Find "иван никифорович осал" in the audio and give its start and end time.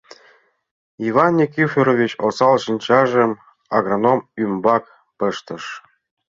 1.07-2.55